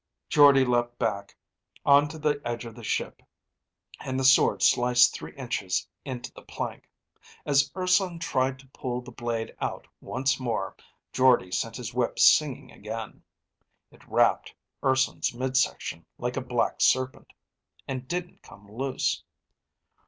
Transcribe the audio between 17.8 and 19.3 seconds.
and it didn't come loose.